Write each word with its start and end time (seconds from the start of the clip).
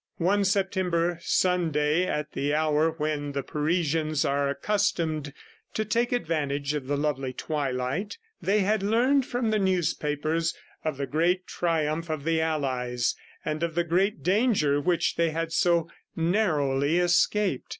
One 0.17 0.45
September 0.45 1.19
Sunday, 1.21 2.07
at 2.07 2.31
the 2.31 2.55
hour 2.55 2.89
when 2.97 3.33
the 3.33 3.43
Parisians 3.43 4.25
are 4.25 4.49
accustomed 4.49 5.31
to 5.75 5.85
take 5.85 6.11
advantage 6.11 6.73
of 6.73 6.87
the 6.87 6.97
lovely 6.97 7.33
twilight, 7.33 8.17
they 8.41 8.61
had 8.61 8.81
learned 8.81 9.27
from 9.27 9.51
the 9.51 9.59
newspapers 9.59 10.55
of 10.83 10.97
the 10.97 11.05
great 11.05 11.45
triumph 11.45 12.09
of 12.09 12.23
the 12.23 12.41
Allies 12.41 13.13
and 13.45 13.61
of 13.61 13.75
the 13.75 13.83
great 13.83 14.23
danger 14.23 14.81
which 14.81 15.17
they 15.17 15.29
had 15.29 15.53
so 15.53 15.87
narrowly 16.15 16.97
escaped. 16.97 17.69